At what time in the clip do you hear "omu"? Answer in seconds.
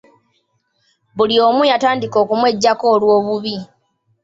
1.47-1.61